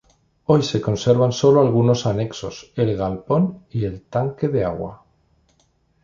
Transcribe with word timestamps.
Hoy 0.45 0.63
se 0.63 0.81
conservan 0.81 1.31
sólo 1.31 1.61
algunos 1.61 2.07
anexos, 2.07 2.71
el 2.75 2.97
galpón 2.97 3.67
y 3.69 3.85
el 3.85 4.01
tanque 4.01 4.47
de 4.47 4.65
agua. 4.65 5.05